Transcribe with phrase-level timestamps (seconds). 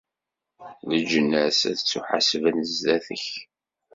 [0.89, 3.25] Leǧnas ad ttuḥasben sdat-k!